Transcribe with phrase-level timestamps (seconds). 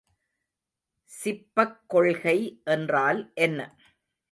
[1.11, 2.37] சிப்பக் கொள்கை
[2.63, 3.59] என்றால் என்ன?